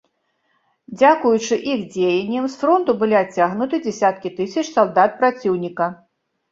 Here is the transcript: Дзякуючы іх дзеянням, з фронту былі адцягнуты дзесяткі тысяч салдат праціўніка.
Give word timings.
Дзякуючы 0.97 1.55
іх 1.73 1.83
дзеянням, 1.97 2.49
з 2.55 2.59
фронту 2.63 2.91
былі 3.05 3.15
адцягнуты 3.23 3.75
дзесяткі 3.85 4.37
тысяч 4.43 4.65
салдат 4.75 5.11
праціўніка. 5.23 5.95